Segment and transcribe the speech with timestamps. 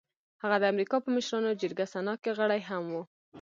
[0.43, 2.95] هغه د امريکا په مشرانو جرګه سنا کې غړی هم و.